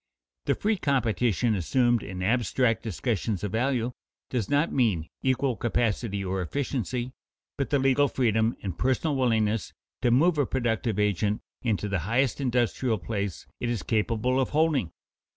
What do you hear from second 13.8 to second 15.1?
capable of holding.